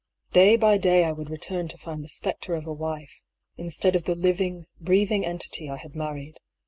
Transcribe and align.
Day 0.33 0.55
by 0.55 0.79
day 0.79 1.03
I 1.05 1.11
would 1.11 1.29
return 1.29 1.67
to 1.67 1.77
find 1.77 2.01
the 2.03 2.09
spectre 2.09 2.55
of 2.55 2.65
a 2.65 2.73
wife, 2.73 3.21
instead 3.55 3.95
of 3.95 4.05
the 4.05 4.15
living, 4.15 4.65
breathing 4.79 5.23
entity 5.23 5.69
I 5.69 5.77
had 5.77 5.95
mar 5.95 6.15
ried. 6.15 6.39